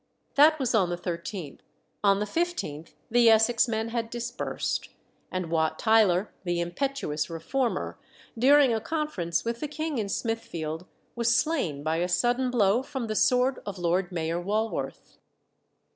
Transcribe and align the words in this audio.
That 0.33 0.57
was 0.57 0.73
on 0.73 0.89
the 0.89 0.97
13th; 0.97 1.59
on 2.03 2.17
the 2.17 2.25
15th, 2.25 2.95
the 3.11 3.29
Essex 3.29 3.67
men 3.67 3.89
had 3.89 4.09
dispersed; 4.09 4.89
and 5.31 5.51
Wat 5.51 5.77
Tyler, 5.77 6.31
the 6.43 6.59
impetuous 6.59 7.29
reformer, 7.29 7.99
during 8.35 8.73
a 8.73 8.81
conference 8.81 9.45
with 9.45 9.59
the 9.59 9.67
king 9.67 9.99
in 9.99 10.09
Smithfield, 10.09 10.87
was 11.15 11.35
slain 11.35 11.83
by 11.83 11.97
a 11.97 12.07
sudden 12.09 12.49
blow 12.49 12.81
from 12.81 13.05
the 13.05 13.15
sword 13.15 13.59
of 13.63 13.77
Lord 13.77 14.11
Mayor 14.11 14.41
Walworth. 14.41 15.19